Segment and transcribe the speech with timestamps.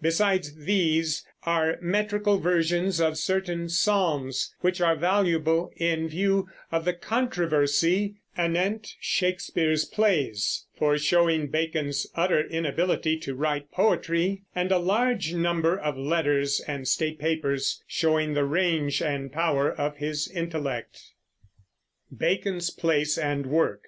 [0.00, 6.92] Besides these are metrical versions of certain Psalms which are valuable, in view of the
[6.92, 15.34] controversy anent Shakespeare's plays, for showing Bacon's utter inability to write poetry and a large
[15.34, 21.02] number of letters and state papers showing the range and power of his intellect.
[22.12, 23.80] BACON'S PLACE AND WORK.